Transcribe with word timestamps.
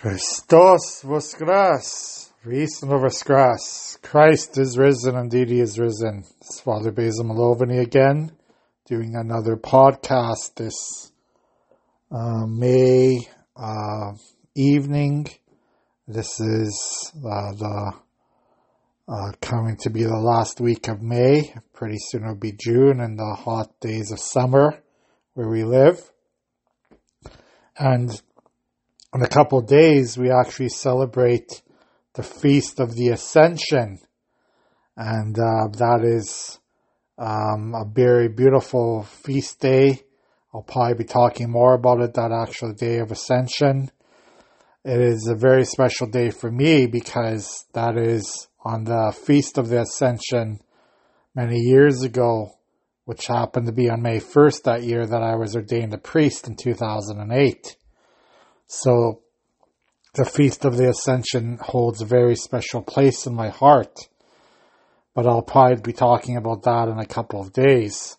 Christos 0.00 1.02
voskras, 1.04 2.30
risen 2.42 2.88
voskras. 2.88 4.00
Christ 4.00 4.56
is 4.56 4.78
risen, 4.78 5.14
indeed 5.14 5.50
he 5.50 5.60
is 5.60 5.78
risen. 5.78 6.24
It's 6.40 6.58
Father 6.58 6.90
Basil 6.90 7.26
Malovany 7.26 7.82
again, 7.82 8.32
doing 8.86 9.14
another 9.14 9.56
podcast 9.56 10.54
this 10.56 11.12
uh, 12.10 12.46
May 12.46 13.28
uh, 13.54 14.12
evening. 14.54 15.28
This 16.08 16.40
is 16.40 17.12
uh, 17.18 17.52
the 17.52 17.92
uh, 19.06 19.32
coming 19.42 19.76
to 19.82 19.90
be 19.90 20.04
the 20.04 20.16
last 20.16 20.62
week 20.62 20.88
of 20.88 21.02
May. 21.02 21.52
Pretty 21.74 21.98
soon 21.98 22.22
it'll 22.22 22.36
be 22.36 22.56
June 22.58 23.00
and 23.00 23.18
the 23.18 23.36
hot 23.38 23.78
days 23.80 24.12
of 24.12 24.18
summer 24.18 24.82
where 25.34 25.50
we 25.50 25.62
live. 25.64 26.10
And 27.78 28.10
in 29.14 29.22
a 29.22 29.28
couple 29.28 29.58
of 29.58 29.66
days, 29.66 30.16
we 30.16 30.30
actually 30.30 30.68
celebrate 30.68 31.62
the 32.14 32.22
Feast 32.22 32.78
of 32.78 32.94
the 32.94 33.08
Ascension. 33.08 33.98
And 34.96 35.36
uh, 35.36 35.68
that 35.78 36.02
is 36.04 36.60
um, 37.18 37.74
a 37.74 37.84
very 37.84 38.28
beautiful 38.28 39.02
feast 39.02 39.60
day. 39.60 40.00
I'll 40.54 40.62
probably 40.62 40.94
be 40.94 41.04
talking 41.04 41.50
more 41.50 41.74
about 41.74 42.00
it 42.00 42.14
that 42.14 42.32
actual 42.32 42.72
day 42.72 42.98
of 42.98 43.10
Ascension. 43.10 43.90
It 44.84 45.00
is 45.00 45.28
a 45.28 45.34
very 45.34 45.64
special 45.64 46.06
day 46.06 46.30
for 46.30 46.50
me 46.50 46.86
because 46.86 47.66
that 47.74 47.96
is 47.96 48.48
on 48.64 48.84
the 48.84 49.12
Feast 49.26 49.58
of 49.58 49.68
the 49.68 49.82
Ascension 49.82 50.60
many 51.34 51.58
years 51.58 52.02
ago, 52.02 52.52
which 53.04 53.26
happened 53.26 53.66
to 53.66 53.72
be 53.72 53.90
on 53.90 54.02
May 54.02 54.20
1st 54.20 54.62
that 54.64 54.82
year 54.82 55.04
that 55.06 55.22
I 55.22 55.34
was 55.34 55.56
ordained 55.56 55.94
a 55.94 55.98
priest 55.98 56.46
in 56.46 56.56
2008. 56.56 57.76
So 58.72 59.22
the 60.14 60.24
Feast 60.24 60.64
of 60.64 60.76
the 60.76 60.90
Ascension 60.90 61.58
holds 61.60 62.00
a 62.00 62.06
very 62.06 62.36
special 62.36 62.82
place 62.82 63.26
in 63.26 63.34
my 63.34 63.48
heart. 63.48 63.98
But 65.12 65.26
I'll 65.26 65.42
probably 65.42 65.82
be 65.82 65.92
talking 65.92 66.36
about 66.36 66.62
that 66.62 66.86
in 66.86 66.96
a 67.00 67.04
couple 67.04 67.40
of 67.40 67.52
days. 67.52 68.16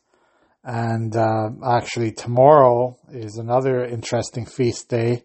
And 0.62 1.16
uh, 1.16 1.52
actually, 1.66 2.12
tomorrow 2.12 2.98
is 3.14 3.38
another 3.38 3.86
interesting 3.86 4.46
feast 4.46 4.90
day 4.90 5.24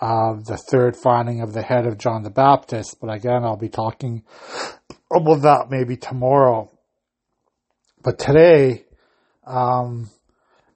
of 0.00 0.44
the 0.44 0.56
third 0.56 0.96
finding 0.96 1.40
of 1.40 1.54
the 1.54 1.62
head 1.62 1.84
of 1.84 1.98
John 1.98 2.22
the 2.22 2.30
Baptist. 2.30 2.98
But 3.00 3.12
again, 3.12 3.42
I'll 3.42 3.56
be 3.56 3.68
talking 3.68 4.22
about 5.10 5.42
that 5.42 5.70
maybe 5.70 5.96
tomorrow. 5.96 6.70
But 8.00 8.20
today, 8.20 8.84
um, 9.44 10.08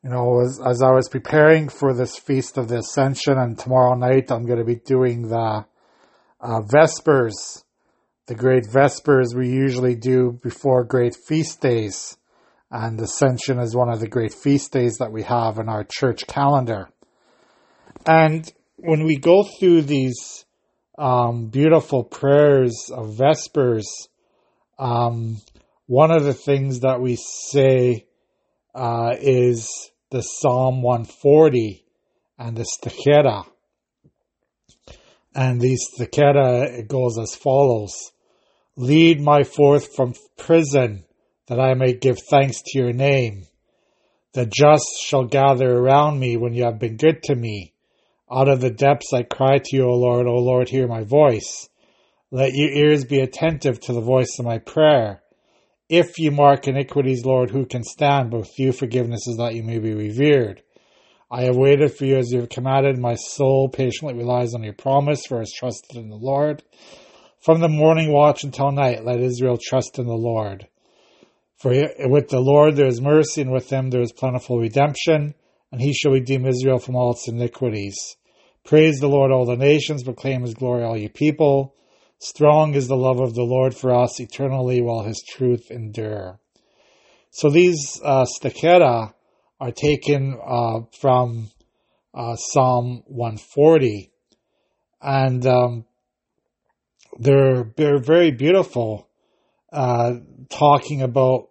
you 0.06 0.12
know, 0.12 0.40
as, 0.40 0.60
as 0.64 0.82
I 0.82 0.92
was 0.92 1.08
preparing 1.08 1.68
for 1.68 1.92
this 1.92 2.16
Feast 2.16 2.58
of 2.58 2.68
the 2.68 2.78
Ascension, 2.78 3.38
and 3.38 3.58
tomorrow 3.58 3.96
night 3.96 4.30
I'm 4.30 4.46
going 4.46 4.60
to 4.60 4.64
be 4.64 4.76
doing 4.76 5.22
the 5.22 5.66
uh, 6.40 6.60
Vespers, 6.60 7.64
the 8.26 8.36
great 8.36 8.66
Vespers 8.70 9.34
we 9.34 9.48
usually 9.48 9.96
do 9.96 10.38
before 10.44 10.84
great 10.84 11.16
feast 11.26 11.60
days. 11.60 12.16
And 12.70 13.00
Ascension 13.00 13.58
is 13.58 13.74
one 13.74 13.88
of 13.88 13.98
the 13.98 14.06
great 14.06 14.32
feast 14.32 14.70
days 14.72 14.98
that 14.98 15.10
we 15.10 15.24
have 15.24 15.58
in 15.58 15.68
our 15.68 15.82
church 15.82 16.28
calendar. 16.28 16.88
And 18.06 18.48
when 18.76 19.02
we 19.06 19.16
go 19.16 19.42
through 19.58 19.82
these 19.82 20.44
um, 20.96 21.48
beautiful 21.48 22.04
prayers 22.04 22.92
of 22.94 23.16
Vespers, 23.16 23.88
um, 24.78 25.38
one 25.86 26.12
of 26.12 26.22
the 26.22 26.34
things 26.34 26.80
that 26.80 27.00
we 27.00 27.16
say 27.16 28.06
uh, 28.72 29.16
is 29.18 29.90
the 30.10 30.22
Psalm 30.22 30.82
140 30.82 31.84
and 32.38 32.56
the 32.56 32.64
Stichera. 32.64 33.44
And 35.34 35.60
the 35.60 35.76
Stichera, 35.76 36.78
it 36.78 36.88
goes 36.88 37.18
as 37.18 37.34
follows. 37.34 38.12
Lead 38.76 39.20
my 39.20 39.42
forth 39.42 39.94
from 39.94 40.14
prison 40.38 41.04
that 41.48 41.60
I 41.60 41.74
may 41.74 41.94
give 41.94 42.18
thanks 42.30 42.62
to 42.62 42.78
your 42.78 42.92
name. 42.92 43.46
The 44.34 44.46
just 44.46 44.86
shall 45.06 45.24
gather 45.24 45.70
around 45.70 46.18
me 46.18 46.36
when 46.36 46.52
you 46.52 46.64
have 46.64 46.78
been 46.78 46.96
good 46.96 47.22
to 47.24 47.34
me. 47.34 47.72
Out 48.30 48.48
of 48.48 48.60
the 48.60 48.70
depths 48.70 49.12
I 49.12 49.22
cry 49.22 49.58
to 49.58 49.76
you, 49.76 49.84
O 49.84 49.94
Lord, 49.94 50.26
O 50.26 50.34
Lord, 50.34 50.68
hear 50.68 50.86
my 50.86 51.04
voice. 51.04 51.68
Let 52.30 52.52
your 52.54 52.70
ears 52.70 53.04
be 53.04 53.20
attentive 53.20 53.80
to 53.80 53.92
the 53.92 54.00
voice 54.00 54.36
of 54.38 54.44
my 54.44 54.58
prayer. 54.58 55.22
If 55.88 56.18
you 56.18 56.32
mark 56.32 56.66
iniquities, 56.66 57.24
Lord, 57.24 57.50
who 57.50 57.64
can 57.64 57.84
stand? 57.84 58.30
Both 58.30 58.58
you 58.58 58.72
forgiveness 58.72 59.28
is 59.28 59.36
that 59.36 59.54
you 59.54 59.62
may 59.62 59.78
be 59.78 59.94
revered. 59.94 60.62
I 61.30 61.42
have 61.42 61.56
waited 61.56 61.92
for 61.94 62.04
you 62.04 62.16
as 62.16 62.32
you 62.32 62.40
have 62.40 62.48
commanded. 62.48 62.98
My 62.98 63.14
soul 63.14 63.68
patiently 63.68 64.14
relies 64.14 64.52
on 64.52 64.64
your 64.64 64.72
promise, 64.72 65.26
for 65.26 65.38
it 65.38 65.44
is 65.44 65.54
trusted 65.56 65.96
in 65.96 66.08
the 66.08 66.16
Lord. 66.16 66.64
From 67.40 67.60
the 67.60 67.68
morning 67.68 68.12
watch 68.12 68.42
until 68.42 68.72
night, 68.72 69.04
let 69.04 69.20
Israel 69.20 69.58
trust 69.60 70.00
in 70.00 70.06
the 70.06 70.14
Lord. 70.14 70.66
For 71.58 71.70
with 71.70 72.28
the 72.28 72.40
Lord 72.40 72.74
there 72.74 72.88
is 72.88 73.00
mercy, 73.00 73.42
and 73.42 73.52
with 73.52 73.70
him 73.70 73.90
there 73.90 74.02
is 74.02 74.12
plentiful 74.12 74.58
redemption, 74.58 75.34
and 75.70 75.80
he 75.80 75.94
shall 75.94 76.12
redeem 76.12 76.46
Israel 76.46 76.78
from 76.78 76.96
all 76.96 77.12
its 77.12 77.28
iniquities. 77.28 78.16
Praise 78.64 78.98
the 78.98 79.08
Lord, 79.08 79.30
all 79.30 79.46
the 79.46 79.56
nations, 79.56 80.02
proclaim 80.02 80.42
his 80.42 80.54
glory, 80.54 80.82
all 80.82 80.96
you 80.96 81.08
people. 81.08 81.76
Strong 82.18 82.74
is 82.74 82.88
the 82.88 82.96
love 82.96 83.20
of 83.20 83.34
the 83.34 83.42
Lord 83.42 83.74
for 83.74 83.94
us 83.94 84.20
eternally 84.20 84.80
while 84.80 85.02
his 85.02 85.22
truth 85.28 85.70
endure. 85.70 86.40
So 87.30 87.50
these 87.50 88.00
uh, 88.02 88.24
stichera 88.24 89.12
are 89.60 89.72
taken 89.72 90.38
uh, 90.42 90.80
from 90.98 91.50
uh, 92.14 92.36
Psalm 92.36 93.02
140, 93.06 94.10
and 95.02 95.46
um, 95.46 95.84
they're 97.18 97.70
they're 97.76 98.02
very 98.02 98.30
beautiful, 98.30 99.10
uh, 99.70 100.14
talking 100.48 101.02
about 101.02 101.48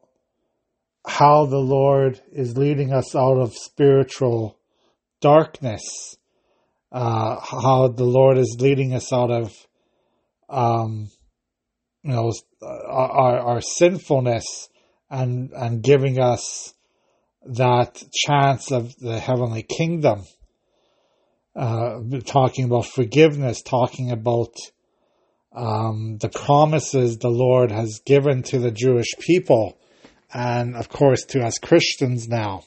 how 1.06 1.46
the 1.46 1.60
Lord 1.60 2.20
is 2.32 2.58
leading 2.58 2.92
us 2.92 3.16
out 3.16 3.38
of 3.38 3.54
spiritual 3.54 4.58
darkness, 5.22 6.18
uh, 6.92 7.40
how 7.40 7.90
the 7.90 8.06
Lord 8.06 8.40
is 8.40 8.58
leading 8.60 8.94
us 8.96 9.14
out 9.14 9.30
of 9.30 9.54
um, 10.50 11.10
you 12.04 12.12
know, 12.12 12.32
our, 12.62 13.40
our 13.40 13.62
sinfulness 13.62 14.70
and, 15.10 15.52
and 15.52 15.82
giving 15.82 16.20
us 16.20 16.74
that 17.46 18.04
chance 18.14 18.72
of 18.72 18.96
the 18.98 19.20
heavenly 19.20 19.64
kingdom. 19.64 20.24
Uh, 21.56 22.02
talking 22.26 22.66
about 22.66 22.86
forgiveness, 22.86 23.62
talking 23.62 24.12
about 24.12 24.54
um, 25.56 26.18
the 26.20 26.28
promises 26.28 27.18
the 27.18 27.30
Lord 27.30 27.72
has 27.72 28.02
given 28.06 28.44
to 28.44 28.60
the 28.60 28.72
Jewish 28.72 29.16
people, 29.20 29.78
and 30.34 30.76
of 30.76 30.90
course 30.90 31.24
to 31.30 31.46
us 31.46 31.58
Christians 31.58 32.28
now. 32.28 32.64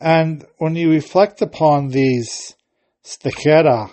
And 0.00 0.44
when 0.58 0.76
you 0.76 0.90
reflect 0.90 1.40
upon 1.40 1.88
these 1.88 2.54
stichera, 3.02 3.90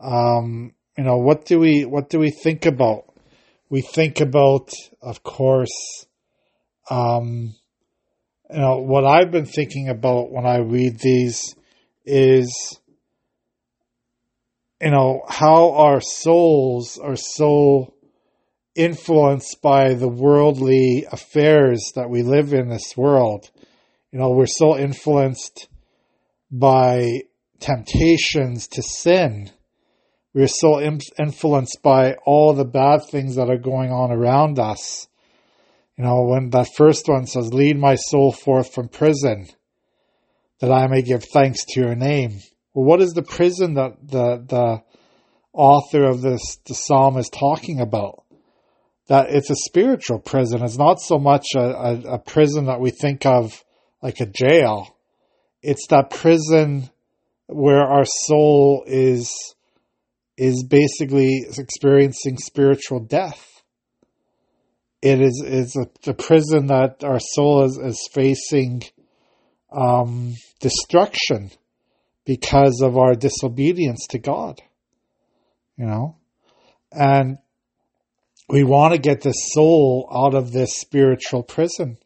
um, 0.00 0.74
you 0.98 1.04
know, 1.04 1.18
what 1.18 1.44
do 1.44 1.60
we 1.60 1.84
what 1.84 2.10
do 2.10 2.18
we 2.18 2.30
think 2.30 2.66
about? 2.66 3.04
We 3.70 3.82
think 3.82 4.20
about, 4.20 4.72
of 5.00 5.22
course, 5.22 6.06
um, 6.90 7.54
you 8.50 8.58
know, 8.58 8.78
what 8.78 9.06
I've 9.06 9.30
been 9.30 9.46
thinking 9.46 9.88
about 9.88 10.32
when 10.32 10.44
I 10.44 10.56
read 10.56 10.98
these 10.98 11.54
is, 12.04 12.80
you 14.80 14.90
know, 14.90 15.22
how 15.28 15.70
our 15.74 16.00
souls 16.00 16.98
are 16.98 17.14
so 17.14 17.94
influenced 18.74 19.62
by 19.62 19.94
the 19.94 20.08
worldly 20.08 21.06
affairs 21.12 21.92
that 21.94 22.10
we 22.10 22.22
live 22.22 22.52
in 22.52 22.70
this 22.70 22.96
world. 22.96 23.52
You 24.10 24.18
know, 24.18 24.30
we're 24.30 24.46
so 24.46 24.76
influenced 24.76 25.68
by 26.50 27.22
temptations 27.60 28.66
to 28.68 28.82
sin 28.82 29.52
we 30.34 30.42
are 30.42 30.48
so 30.48 30.80
influenced 30.80 31.78
by 31.82 32.14
all 32.26 32.52
the 32.52 32.64
bad 32.64 33.00
things 33.10 33.36
that 33.36 33.48
are 33.48 33.58
going 33.58 33.90
on 33.90 34.12
around 34.12 34.58
us. 34.58 35.08
You 35.96 36.04
know, 36.04 36.24
when 36.24 36.50
that 36.50 36.68
first 36.76 37.08
one 37.08 37.26
says, 37.26 37.52
Lead 37.52 37.76
my 37.76 37.96
soul 37.96 38.32
forth 38.32 38.72
from 38.72 38.88
prison, 38.88 39.46
that 40.60 40.70
I 40.70 40.86
may 40.86 41.02
give 41.02 41.24
thanks 41.24 41.64
to 41.70 41.80
your 41.80 41.94
name. 41.94 42.40
Well, 42.74 42.84
what 42.84 43.00
is 43.00 43.12
the 43.12 43.22
prison 43.22 43.74
that 43.74 43.96
the, 44.02 44.44
the 44.46 44.82
author 45.52 46.04
of 46.04 46.20
this, 46.20 46.58
the 46.66 46.74
psalm 46.74 47.16
is 47.16 47.30
talking 47.30 47.80
about? 47.80 48.24
That 49.08 49.30
it's 49.30 49.50
a 49.50 49.56
spiritual 49.56 50.18
prison. 50.20 50.62
It's 50.62 50.78
not 50.78 51.00
so 51.00 51.18
much 51.18 51.46
a, 51.56 51.60
a, 51.60 52.00
a 52.14 52.18
prison 52.18 52.66
that 52.66 52.80
we 52.80 52.90
think 52.90 53.24
of 53.24 53.64
like 54.02 54.20
a 54.20 54.26
jail. 54.26 54.94
It's 55.62 55.86
that 55.88 56.10
prison 56.10 56.90
where 57.46 57.80
our 57.80 58.04
soul 58.04 58.84
is 58.86 59.34
is 60.38 60.64
basically 60.64 61.44
experiencing 61.58 62.38
spiritual 62.38 63.00
death. 63.00 63.44
It 65.02 65.20
is 65.20 65.42
is 65.44 65.76
a, 65.76 66.10
a 66.10 66.14
prison 66.14 66.68
that 66.68 67.02
our 67.04 67.18
soul 67.20 67.64
is, 67.64 67.76
is 67.76 68.08
facing 68.12 68.82
um, 69.72 70.34
destruction 70.60 71.50
because 72.24 72.80
of 72.82 72.96
our 72.96 73.14
disobedience 73.14 74.06
to 74.10 74.18
God. 74.18 74.62
you 75.76 75.86
know? 75.86 76.16
And 76.92 77.38
we 78.48 78.64
want 78.64 78.94
to 78.94 79.00
get 79.00 79.22
the 79.22 79.32
soul 79.32 80.08
out 80.12 80.34
of 80.34 80.52
this 80.52 80.76
spiritual 80.76 81.42
prison. 81.42 81.98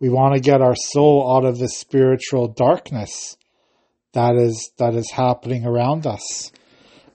We 0.00 0.08
want 0.08 0.34
to 0.34 0.40
get 0.40 0.60
our 0.60 0.76
soul 0.76 1.36
out 1.36 1.44
of 1.44 1.58
this 1.58 1.78
spiritual 1.78 2.48
darkness 2.48 3.36
that 4.12 4.36
is 4.36 4.70
that 4.78 4.94
is 4.94 5.10
happening 5.10 5.66
around 5.66 6.06
us. 6.06 6.52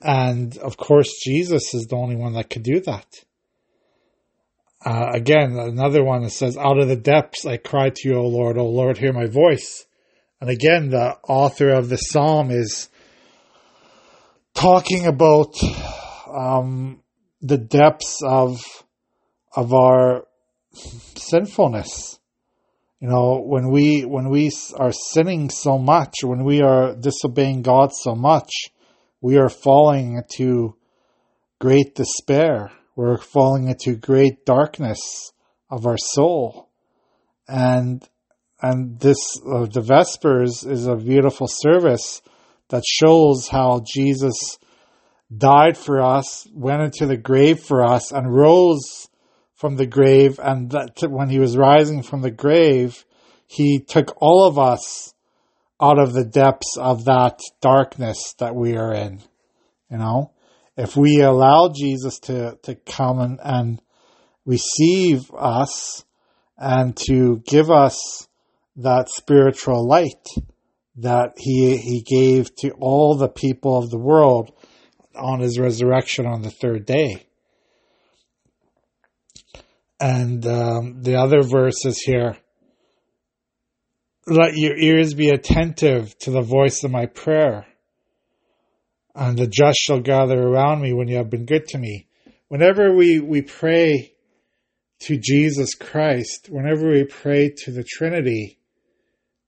And 0.01 0.57
of 0.57 0.77
course 0.77 1.19
Jesus 1.23 1.73
is 1.73 1.87
the 1.87 1.95
only 1.95 2.15
one 2.15 2.33
that 2.33 2.49
could 2.49 2.63
do 2.63 2.79
that. 2.81 3.05
Uh, 4.85 5.11
again, 5.13 5.57
another 5.57 6.03
one 6.03 6.23
that 6.23 6.29
says, 6.29 6.57
Out 6.57 6.79
of 6.79 6.87
the 6.87 6.95
depths 6.95 7.45
I 7.45 7.57
cry 7.57 7.89
to 7.89 8.09
you, 8.09 8.15
O 8.15 8.27
Lord, 8.27 8.57
O 8.57 8.65
Lord, 8.65 8.97
hear 8.97 9.11
my 9.11 9.27
voice. 9.27 9.85
And 10.39 10.49
again, 10.49 10.89
the 10.89 11.17
author 11.27 11.69
of 11.69 11.89
the 11.89 11.97
psalm 11.97 12.49
is 12.49 12.87
talking 14.53 15.05
about 15.05 15.53
um, 16.33 17.03
the 17.41 17.57
depths 17.57 18.19
of 18.25 18.61
of 19.55 19.73
our 19.73 20.25
sinfulness. 20.73 22.19
You 23.01 23.09
know, 23.09 23.41
when 23.45 23.69
we 23.69 24.05
when 24.05 24.29
we 24.29 24.51
are 24.77 24.91
sinning 24.91 25.49
so 25.49 25.77
much, 25.77 26.15
when 26.23 26.43
we 26.45 26.61
are 26.61 26.95
disobeying 26.95 27.63
God 27.63 27.91
so 27.93 28.15
much, 28.15 28.49
we 29.21 29.37
are 29.37 29.49
falling 29.49 30.15
into 30.15 30.75
great 31.59 31.95
despair. 31.95 32.71
We're 32.95 33.17
falling 33.17 33.67
into 33.67 33.95
great 33.95 34.45
darkness 34.45 35.31
of 35.69 35.85
our 35.85 35.97
soul, 35.97 36.69
and 37.47 38.07
and 38.61 38.99
this 38.99 39.17
uh, 39.45 39.65
the 39.65 39.81
Vespers 39.81 40.65
is 40.65 40.87
a 40.87 40.95
beautiful 40.95 41.47
service 41.47 42.21
that 42.69 42.83
shows 42.85 43.47
how 43.47 43.83
Jesus 43.85 44.57
died 45.35 45.77
for 45.77 46.01
us, 46.01 46.47
went 46.53 46.81
into 46.81 47.05
the 47.05 47.17
grave 47.17 47.61
for 47.61 47.85
us, 47.85 48.11
and 48.11 48.33
rose 48.33 49.07
from 49.53 49.75
the 49.75 49.85
grave. 49.85 50.39
And 50.41 50.71
that 50.71 51.09
when 51.09 51.29
he 51.29 51.39
was 51.39 51.57
rising 51.57 52.03
from 52.03 52.21
the 52.21 52.31
grave, 52.31 53.05
he 53.47 53.79
took 53.79 54.15
all 54.21 54.45
of 54.45 54.59
us 54.59 55.13
out 55.81 55.99
of 55.99 56.13
the 56.13 56.25
depths 56.25 56.77
of 56.77 57.05
that 57.05 57.39
darkness 57.61 58.33
that 58.39 58.55
we 58.55 58.75
are 58.75 58.93
in. 58.93 59.21
You 59.89 59.97
know, 59.97 60.31
if 60.77 60.95
we 60.95 61.21
allow 61.21 61.71
Jesus 61.75 62.19
to, 62.19 62.57
to 62.63 62.75
come 62.75 63.19
and, 63.19 63.39
and 63.43 63.81
receive 64.45 65.31
us 65.33 66.03
and 66.57 66.95
to 67.07 67.41
give 67.45 67.71
us 67.71 68.27
that 68.75 69.09
spiritual 69.09 69.87
light 69.87 70.27
that 70.97 71.33
he, 71.37 71.77
he 71.77 72.01
gave 72.01 72.53
to 72.55 72.71
all 72.79 73.15
the 73.15 73.29
people 73.29 73.77
of 73.77 73.89
the 73.89 73.97
world 73.97 74.51
on 75.15 75.39
his 75.39 75.59
resurrection 75.59 76.25
on 76.25 76.41
the 76.41 76.51
third 76.51 76.85
day. 76.85 77.25
And 79.99 80.45
um, 80.45 81.03
the 81.03 81.15
other 81.15 81.41
verses 81.41 82.01
here 82.01 82.37
let 84.29 84.55
your 84.55 84.77
ears 84.77 85.13
be 85.13 85.29
attentive 85.29 86.17
to 86.19 86.31
the 86.31 86.41
voice 86.41 86.83
of 86.83 86.91
my 86.91 87.05
prayer, 87.05 87.65
and 89.15 89.37
the 89.37 89.47
just 89.47 89.79
shall 89.79 89.99
gather 89.99 90.39
around 90.41 90.81
me 90.81 90.93
when 90.93 91.07
you 91.07 91.17
have 91.17 91.29
been 91.29 91.45
good 91.45 91.67
to 91.69 91.77
me. 91.77 92.07
Whenever 92.47 92.95
we, 92.95 93.19
we 93.19 93.41
pray 93.41 94.13
to 95.01 95.17
Jesus 95.17 95.75
Christ, 95.75 96.47
whenever 96.49 96.89
we 96.89 97.03
pray 97.05 97.53
to 97.63 97.71
the 97.71 97.83
Trinity, 97.83 98.59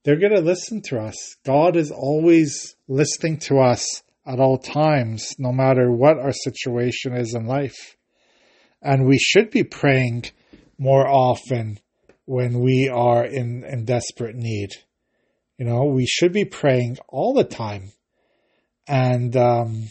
they're 0.03 0.19
going 0.19 0.35
to 0.35 0.41
listen 0.41 0.81
to 0.83 0.99
us. 0.99 1.35
God 1.45 1.75
is 1.75 1.91
always 1.91 2.75
listening 2.87 3.37
to 3.39 3.59
us 3.59 4.03
at 4.25 4.39
all 4.39 4.57
times, 4.57 5.35
no 5.37 5.51
matter 5.51 5.91
what 5.91 6.17
our 6.17 6.31
situation 6.31 7.13
is 7.13 7.33
in 7.33 7.45
life. 7.45 7.97
And 8.81 9.05
we 9.05 9.17
should 9.19 9.51
be 9.51 9.63
praying 9.63 10.25
more 10.77 11.07
often 11.07 11.79
when 12.25 12.59
we 12.59 12.89
are 12.93 13.25
in, 13.25 13.63
in 13.63 13.85
desperate 13.85 14.35
need. 14.35 14.69
You 15.57 15.65
know, 15.65 15.85
we 15.85 16.05
should 16.05 16.33
be 16.33 16.45
praying 16.45 16.97
all 17.07 17.33
the 17.33 17.43
time. 17.43 17.91
And, 18.87 19.35
um, 19.35 19.87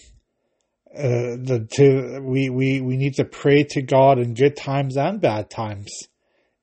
uh, 0.96 1.38
the, 1.38 1.68
to, 1.72 2.20
we, 2.20 2.50
we, 2.50 2.80
we 2.80 2.96
need 2.96 3.14
to 3.14 3.24
pray 3.24 3.62
to 3.70 3.82
God 3.82 4.18
in 4.18 4.34
good 4.34 4.56
times 4.56 4.96
and 4.96 5.20
bad 5.20 5.48
times 5.48 5.90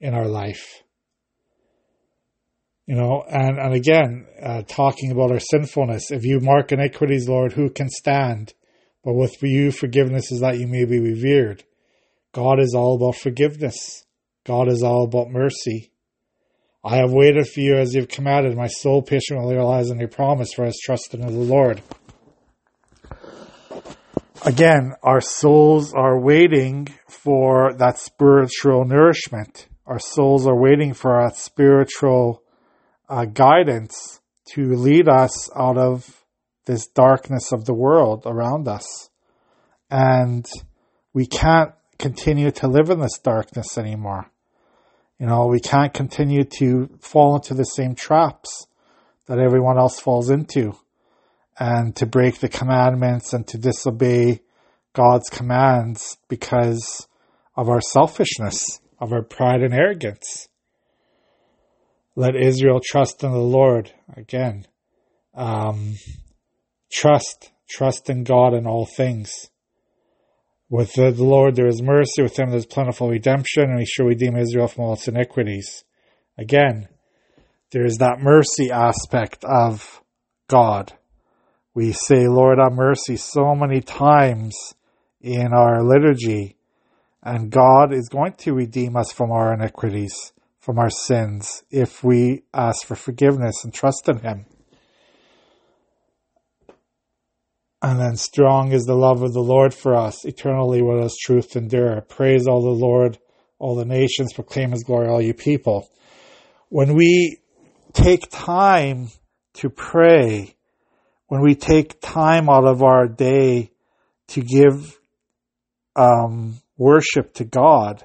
in 0.01 0.13
our 0.13 0.27
life. 0.27 0.83
You 2.85 2.95
know, 2.95 3.23
and, 3.27 3.57
and 3.57 3.73
again, 3.73 4.27
uh, 4.41 4.61
talking 4.63 5.11
about 5.11 5.31
our 5.31 5.39
sinfulness. 5.39 6.11
If 6.11 6.23
you 6.23 6.39
mark 6.39 6.71
iniquities, 6.71 7.27
Lord, 7.27 7.53
who 7.53 7.69
can 7.69 7.89
stand? 7.89 8.53
But 9.03 9.13
with 9.13 9.41
you, 9.41 9.71
forgiveness 9.71 10.31
is 10.31 10.39
that 10.41 10.57
you 10.57 10.67
may 10.67 10.85
be 10.85 10.99
revered. 10.99 11.63
God 12.33 12.59
is 12.59 12.73
all 12.75 12.95
about 12.95 13.15
forgiveness. 13.15 14.05
God 14.47 14.69
is 14.69 14.81
all 14.81 15.03
about 15.03 15.29
mercy. 15.29 15.91
I 16.81 16.95
have 16.95 17.11
waited 17.11 17.47
for 17.47 17.59
you 17.59 17.75
as 17.75 17.93
you 17.93 17.99
have 17.99 18.09
commanded. 18.09 18.55
My 18.55 18.67
soul 18.67 19.01
patiently 19.01 19.57
relies 19.57 19.91
on 19.91 19.99
your 19.99 20.07
promise, 20.07 20.53
for 20.53 20.63
I 20.63 20.67
has 20.67 20.79
trusted 20.81 21.19
in 21.19 21.27
the 21.27 21.33
Lord. 21.33 21.81
Again, 24.45 24.93
our 25.03 25.19
souls 25.19 25.93
are 25.93 26.17
waiting 26.17 26.87
for 27.09 27.73
that 27.73 27.99
spiritual 27.99 28.85
nourishment. 28.85 29.67
Our 29.85 29.99
souls 29.99 30.47
are 30.47 30.55
waiting 30.55 30.93
for 30.93 31.21
that 31.21 31.35
spiritual 31.35 32.41
uh, 33.09 33.25
guidance 33.25 34.21
to 34.53 34.75
lead 34.75 35.09
us 35.09 35.49
out 35.57 35.77
of 35.77 36.23
this 36.67 36.87
darkness 36.87 37.51
of 37.51 37.65
the 37.65 37.73
world 37.73 38.23
around 38.25 38.69
us. 38.69 39.09
And 39.89 40.45
we 41.13 41.25
can't 41.25 41.73
continue 41.99 42.51
to 42.51 42.69
live 42.69 42.89
in 42.89 43.01
this 43.01 43.17
darkness 43.17 43.77
anymore. 43.77 44.31
You 45.19 45.25
know, 45.25 45.47
we 45.47 45.59
can't 45.59 45.93
continue 45.93 46.43
to 46.59 46.89
fall 46.99 47.35
into 47.35 47.53
the 47.53 47.63
same 47.63 47.95
traps 47.95 48.67
that 49.25 49.39
everyone 49.39 49.77
else 49.77 49.99
falls 49.99 50.29
into 50.29 50.73
and 51.59 51.95
to 51.95 52.05
break 52.05 52.39
the 52.39 52.49
commandments 52.49 53.33
and 53.33 53.47
to 53.47 53.57
disobey 53.57 54.41
God's 54.93 55.29
commands 55.29 56.17
because 56.27 57.07
of 57.55 57.67
our 57.67 57.81
selfishness, 57.81 58.79
of 58.99 59.11
our 59.11 59.23
pride 59.23 59.61
and 59.61 59.73
arrogance. 59.73 60.47
Let 62.15 62.35
Israel 62.35 62.79
trust 62.83 63.23
in 63.23 63.31
the 63.31 63.37
Lord. 63.37 63.91
Again, 64.15 64.67
um, 65.33 65.95
trust, 66.91 67.51
trust 67.69 68.09
in 68.09 68.23
God 68.23 68.53
in 68.53 68.67
all 68.67 68.85
things. 68.85 69.49
With 70.69 70.93
the 70.93 71.11
Lord 71.11 71.55
there 71.55 71.67
is 71.67 71.81
mercy, 71.81 72.21
with 72.21 72.37
him 72.37 72.49
there 72.49 72.57
is 72.57 72.65
plentiful 72.65 73.09
redemption, 73.09 73.69
and 73.69 73.79
he 73.79 73.85
shall 73.85 74.05
redeem 74.05 74.35
Israel 74.35 74.67
from 74.67 74.85
all 74.85 74.93
its 74.93 75.07
iniquities. 75.07 75.83
Again, 76.37 76.89
there 77.71 77.85
is 77.85 77.97
that 77.97 78.19
mercy 78.19 78.69
aspect 78.71 79.43
of 79.45 80.01
God. 80.47 80.93
We 81.73 81.93
say, 81.93 82.27
Lord, 82.27 82.59
have 82.59 82.73
mercy 82.73 83.17
so 83.17 83.55
many 83.55 83.81
times 83.81 84.73
in 85.21 85.53
our 85.53 85.83
liturgy, 85.83 86.57
and 87.23 87.51
God 87.51 87.93
is 87.93 88.09
going 88.09 88.33
to 88.39 88.53
redeem 88.53 88.95
us 88.95 89.11
from 89.11 89.31
our 89.31 89.53
iniquities 89.53 90.33
from 90.67 90.79
our 90.79 90.89
sins 90.89 91.63
if 91.71 92.03
we 92.03 92.43
ask 92.53 92.85
for 92.85 92.95
forgiveness 92.95 93.63
and 93.63 93.73
trust 93.73 94.09
in 94.09 94.17
Him. 94.17 94.45
And 97.81 97.99
then 97.99 98.15
strong 98.15 98.71
is 98.71 98.83
the 98.83 98.95
love 98.95 99.21
of 99.21 99.33
the 99.33 99.41
Lord 99.41 99.73
for 99.73 99.95
us, 99.95 100.25
eternally 100.25 100.81
will 100.81 101.03
His 101.03 101.17
truth 101.17 101.55
endure. 101.55 102.01
Praise 102.01 102.47
all 102.47 102.61
the 102.61 102.69
Lord, 102.69 103.17
all 103.59 103.75
the 103.75 103.85
nations, 103.85 104.33
proclaim 104.33 104.71
His 104.71 104.83
glory, 104.83 105.07
all 105.07 105.21
you 105.21 105.33
people. 105.33 105.87
When 106.69 106.95
we 106.95 107.39
take 107.93 108.29
time 108.29 109.09
to 109.55 109.69
pray, 109.69 110.55
when 111.27 111.41
we 111.41 111.55
take 111.55 112.01
time 112.01 112.49
out 112.49 112.65
of 112.65 112.81
our 112.81 113.07
day 113.07 113.71
to 114.29 114.41
give 114.41 114.99
um, 115.95 116.59
worship 116.77 117.33
to 117.35 117.45
God, 117.45 118.03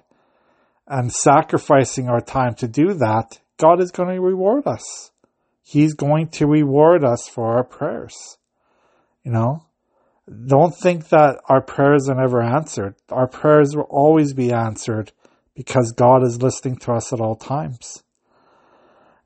and 0.87 1.11
sacrificing 1.11 2.09
our 2.09 2.21
time 2.21 2.55
to 2.57 2.69
do 2.69 2.95
that, 2.95 3.41
God 3.57 3.81
is 3.81 3.91
going 3.91 4.14
to 4.14 4.21
reward 4.21 4.67
us. 4.67 5.11
He's 5.62 5.95
going 5.95 6.29
to 6.33 6.47
reward 6.47 7.05
us 7.05 7.29
for 7.29 7.57
our 7.57 7.64
prayers. 7.64 8.37
You 9.25 9.33
know, 9.33 9.67
don't 10.47 10.75
think 10.75 11.09
that 11.09 11.41
our 11.49 11.62
prayers 11.62 12.09
are 12.09 12.14
never 12.14 12.43
answered. 12.43 12.95
Our 13.11 13.29
prayers 13.29 13.76
will 13.76 13.88
always 13.88 14.33
be 14.33 14.52
answered 14.52 15.12
because 15.55 15.93
God 15.93 16.25
is 16.25 16.43
listening 16.43 16.76
to 16.79 16.93
us 16.93 17.12
at 17.12 17.21
all 17.21 17.37
times. 17.37 18.02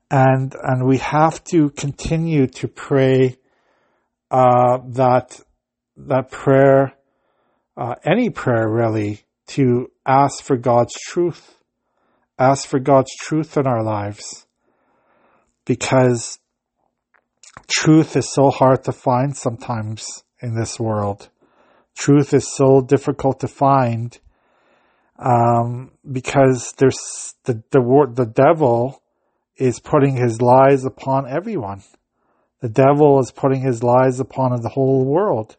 And, 0.09 0.55
and 0.61 0.85
we 0.85 0.97
have 0.97 1.43
to 1.45 1.69
continue 1.71 2.47
to 2.47 2.67
pray, 2.67 3.37
uh, 4.31 4.79
that, 4.89 5.39
that 5.97 6.31
prayer, 6.31 6.93
uh, 7.75 7.95
any 8.05 8.29
prayer 8.29 8.69
really, 8.69 9.23
to 9.47 9.91
ask 10.05 10.43
for 10.43 10.57
God's 10.57 10.93
truth 10.93 11.57
ask 12.39 12.67
for 12.67 12.79
God's 12.79 13.13
truth 13.15 13.57
in 13.57 13.65
our 13.65 13.83
lives 13.83 14.45
because 15.65 16.39
truth 17.67 18.15
is 18.15 18.31
so 18.31 18.49
hard 18.49 18.83
to 18.83 18.91
find 18.91 19.35
sometimes 19.35 20.23
in 20.41 20.55
this 20.55 20.79
world. 20.79 21.29
truth 21.95 22.33
is 22.33 22.47
so 22.55 22.81
difficult 22.81 23.39
to 23.39 23.47
find 23.47 24.19
um, 25.17 25.91
because 26.09 26.73
there's 26.77 27.33
the 27.45 27.63
the 27.71 28.11
the 28.13 28.25
devil 28.25 29.01
is 29.57 29.79
putting 29.79 30.15
his 30.15 30.41
lies 30.41 30.85
upon 30.85 31.27
everyone. 31.27 31.81
The 32.61 32.69
devil 32.69 33.19
is 33.19 33.31
putting 33.31 33.61
his 33.61 33.83
lies 33.83 34.19
upon 34.19 34.61
the 34.61 34.69
whole 34.69 35.05
world, 35.05 35.57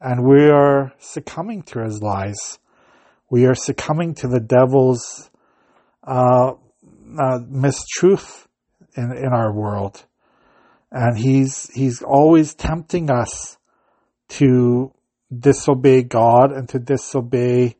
and 0.00 0.26
we 0.26 0.48
are 0.48 0.92
succumbing 0.98 1.62
to 1.64 1.82
his 1.82 2.02
lies. 2.02 2.58
We 3.30 3.46
are 3.46 3.54
succumbing 3.54 4.14
to 4.16 4.28
the 4.28 4.40
devil's 4.40 5.30
uh, 6.02 6.52
uh, 6.52 7.38
mistruth 7.50 8.46
in 8.96 9.12
in 9.16 9.32
our 9.32 9.52
world, 9.52 10.04
and 10.92 11.16
he's 11.16 11.70
he's 11.72 12.02
always 12.02 12.54
tempting 12.54 13.10
us 13.10 13.58
to 14.28 14.92
disobey 15.36 16.02
God 16.02 16.52
and 16.52 16.68
to 16.70 16.78
disobey 16.78 17.76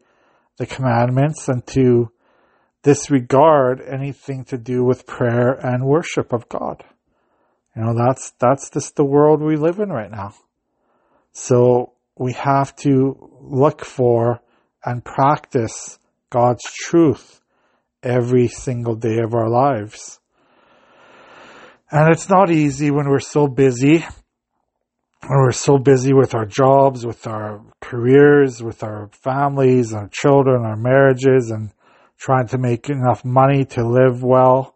the 0.59 0.67
commandments 0.67 1.49
and 1.49 1.67
to 1.69 2.11
disregard 2.83 3.81
anything 3.81 4.45
to 4.45 4.59
do 4.59 4.85
with 4.85 5.07
prayer 5.07 5.53
and 5.53 5.85
worship 5.85 6.33
of 6.33 6.49
God. 6.49 6.85
You 7.77 7.83
know, 7.83 7.95
that's, 7.95 8.33
that's 8.39 8.71
just 8.71 8.97
the 8.97 9.05
world 9.05 9.41
we 9.41 9.57
live 9.57 9.79
in 9.79 9.91
right 9.91 10.11
now. 10.11 10.35
So 11.33 11.93
we 12.17 12.33
have 12.35 12.75
to 12.77 13.31
look 13.41 13.85
for 13.85 14.41
and 14.85 15.05
practice 15.05 15.99
God's 16.31 16.65
truth 16.65 17.41
every 18.03 18.49
single 18.49 18.97
day 18.97 19.19
of 19.19 19.35
our 19.35 19.49
lives. 19.49 20.20
And 21.91 22.13
it's 22.13 22.29
not 22.29 22.51
easy 22.51 22.91
when 22.91 23.09
we're 23.09 23.19
so 23.21 23.47
busy 23.49 24.05
when 25.27 25.39
we're 25.39 25.53
so 25.53 25.79
busy 25.79 26.13
with 26.13 26.35
our 26.35 26.47
jobs, 26.47 27.05
with 27.05 27.27
our 27.27 27.61
careers, 27.81 28.63
with 28.63 28.83
our 28.83 29.11
families, 29.13 29.93
our 29.93 30.09
children, 30.09 30.65
our 30.65 30.77
marriages, 30.77 31.51
and 31.51 31.71
trying 32.19 32.49
to 32.49 32.59
make 32.59 32.89
enough 32.89 33.25
money 33.25 33.65
to 33.65 33.87
live 33.87 34.23
well 34.23 34.75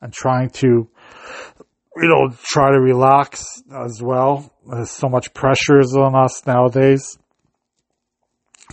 and 0.00 0.12
trying 0.12 0.50
to, 0.50 0.66
you 0.66 2.08
know, 2.08 2.28
try 2.42 2.70
to 2.70 2.80
relax 2.80 3.62
as 3.74 4.00
well. 4.02 4.52
There's 4.70 4.90
so 4.90 5.08
much 5.08 5.32
pressures 5.34 5.94
on 5.96 6.14
us 6.14 6.46
nowadays. 6.46 7.18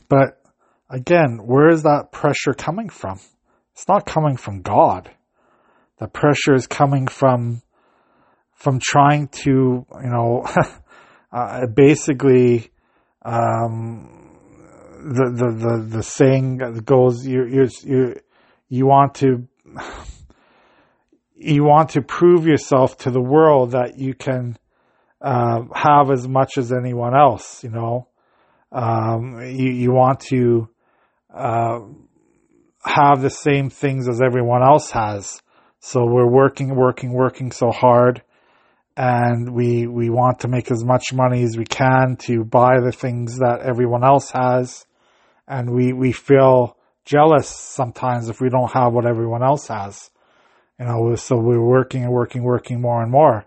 But 0.10 0.42
again, 0.89 1.39
where 1.44 1.70
is 1.70 1.84
that 1.84 2.12
pressure 2.12 2.54
coming 2.54 2.89
from? 2.89 3.20
It's 3.74 3.88
not 3.88 4.06
coming 4.06 4.38
from 4.38 4.62
God. 4.62 5.10
The 5.98 6.08
pressure 6.08 6.54
is 6.54 6.68
coming 6.68 7.08
from, 7.08 7.62
from 8.65 8.79
trying 8.81 9.27
to, 9.27 9.86
you 10.01 10.10
know, 10.10 10.43
uh, 11.31 11.67
basically, 11.67 12.72
um, 13.24 14.10
the, 15.03 15.31
the, 15.31 15.51
the, 15.55 15.98
the 15.98 16.01
saying 16.01 16.57
goes, 16.84 17.27
you, 17.27 17.45
you, 17.45 17.69
you, 17.84 18.15
you 18.67 18.88
want 18.88 19.13
to, 19.13 19.48
you 21.36 21.63
want 21.63 21.89
to 21.89 22.01
prove 22.01 22.48
yourself 22.48 22.98
to 22.98 23.12
the 23.12 23.22
world 23.22 23.74
that 23.74 24.00
you 24.00 24.15
can, 24.15 24.57
uh, 25.22 25.60
have 25.75 26.10
as 26.10 26.27
much 26.27 26.57
as 26.57 26.74
anyone 26.74 27.15
else, 27.15 27.63
you 27.63 27.69
know. 27.69 28.07
Um, 28.72 29.41
you, 29.41 29.72
you 29.74 29.91
want 29.91 30.22
to, 30.31 30.67
uh, 31.31 31.81
have 32.84 33.22
the 33.22 33.29
same 33.29 33.69
things 33.69 34.10
as 34.10 34.24
everyone 34.24 34.63
else 34.63 34.89
has. 34.89 35.39
So 35.81 36.03
we're 36.03 36.27
working, 36.27 36.75
working, 36.75 37.13
working 37.13 37.51
so 37.51 37.69
hard 37.69 38.24
and 38.98 39.54
we 39.54 39.88
we 39.88 40.10
want 40.10 40.40
to 40.40 40.48
make 40.48 40.72
as 40.72 40.84
much 40.84 41.12
money 41.14 41.44
as 41.44 41.58
we 41.58 41.66
can 41.66 42.16
to 42.18 42.44
buy 42.44 42.80
the 42.80 42.92
things 42.92 43.40
that 43.40 43.62
everyone 43.62 44.04
else 44.04 44.32
has. 44.32 44.86
And 45.48 45.72
we 45.72 45.94
we 45.94 46.12
feel 46.12 46.78
jealous 47.04 47.48
sometimes 47.50 48.30
if 48.30 48.40
we 48.40 48.50
don't 48.50 48.72
have 48.72 48.94
what 48.94 49.06
everyone 49.06 49.44
else 49.44 49.68
has. 49.68 50.10
You 50.80 50.86
know 50.86 51.16
so 51.16 51.38
we're 51.38 51.62
working 51.62 52.04
and 52.04 52.12
working 52.12 52.44
working 52.44 52.82
more 52.82 53.02
and 53.02 53.12
more. 53.12 53.46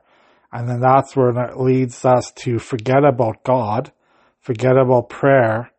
And 0.52 0.68
then 0.68 0.80
that's 0.80 1.14
where 1.14 1.30
it 1.30 1.58
leads 1.58 2.04
us 2.04 2.32
to 2.36 2.58
forget 2.58 3.04
about 3.04 3.44
god 3.44 3.92
forget 4.40 4.76
about 4.76 5.10
prayer 5.10 5.70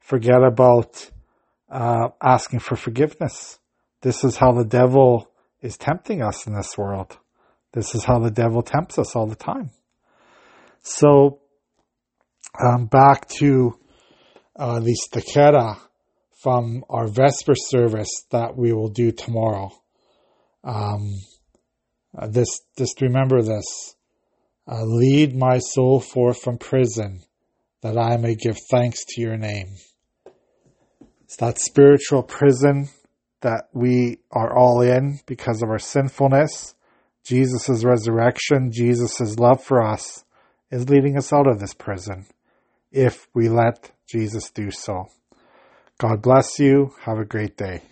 forget 0.00 0.42
about 0.42 1.08
uh, 1.70 2.08
asking 2.20 2.58
for 2.58 2.74
forgiveness. 2.74 3.60
This 4.00 4.24
is 4.24 4.36
how 4.36 4.50
the 4.50 4.64
devil 4.64 5.30
is 5.60 5.76
tempting 5.76 6.20
us 6.20 6.46
in 6.46 6.54
this 6.54 6.76
world 6.76 7.19
this 7.72 7.94
is 7.94 8.04
how 8.04 8.18
the 8.18 8.30
devil 8.30 8.62
tempts 8.62 8.98
us 8.98 9.14
all 9.14 9.26
the 9.26 9.36
time. 9.36 9.70
So, 10.82 11.40
um, 12.60 12.86
back 12.86 13.28
to 13.38 13.78
uh, 14.56 14.80
the 14.80 14.96
stichera 14.96 15.78
from 16.42 16.84
our 16.88 17.06
Vesper 17.06 17.54
service 17.54 18.24
that 18.30 18.56
we 18.56 18.72
will 18.72 18.88
do 18.88 19.12
tomorrow. 19.12 19.70
Um, 20.64 21.14
uh, 22.16 22.26
this, 22.28 22.60
just 22.76 23.00
remember 23.00 23.42
this. 23.42 23.94
Uh, 24.66 24.84
lead 24.84 25.36
my 25.36 25.58
soul 25.58 26.00
forth 26.00 26.40
from 26.40 26.58
prison, 26.58 27.22
that 27.82 27.96
I 27.96 28.16
may 28.16 28.34
give 28.34 28.58
thanks 28.70 29.04
to 29.04 29.20
your 29.20 29.36
name. 29.36 29.76
It's 31.24 31.36
that 31.36 31.58
spiritual 31.58 32.22
prison 32.22 32.88
that 33.40 33.68
we 33.72 34.18
are 34.30 34.56
all 34.56 34.80
in 34.80 35.20
because 35.26 35.62
of 35.62 35.70
our 35.70 35.78
sinfulness 35.78 36.74
Jesus' 37.24 37.84
resurrection, 37.84 38.70
Jesus' 38.72 39.38
love 39.38 39.62
for 39.62 39.82
us 39.82 40.24
is 40.70 40.88
leading 40.88 41.16
us 41.16 41.32
out 41.32 41.46
of 41.46 41.60
this 41.60 41.74
prison 41.74 42.26
if 42.92 43.28
we 43.34 43.48
let 43.48 43.92
Jesus 44.08 44.50
do 44.50 44.70
so. 44.70 45.06
God 45.98 46.22
bless 46.22 46.58
you. 46.58 46.94
Have 47.02 47.18
a 47.18 47.24
great 47.24 47.56
day. 47.56 47.82